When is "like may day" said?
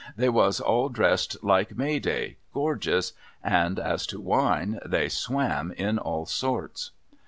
1.43-2.37